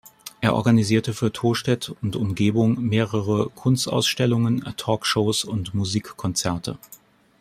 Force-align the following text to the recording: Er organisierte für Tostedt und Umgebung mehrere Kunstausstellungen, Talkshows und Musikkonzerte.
Er 0.39 0.55
organisierte 0.55 1.13
für 1.13 1.31
Tostedt 1.31 1.93
und 2.01 2.15
Umgebung 2.15 2.73
mehrere 2.83 3.51
Kunstausstellungen, 3.51 4.63
Talkshows 4.75 5.43
und 5.43 5.75
Musikkonzerte. 5.75 6.79